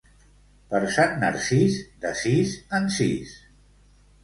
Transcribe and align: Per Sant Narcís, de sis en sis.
Per 0.71 0.79
Sant 0.95 1.13
Narcís, 1.25 1.77
de 2.07 2.15
sis 2.23 2.57
en 2.81 2.91
sis. 2.99 3.39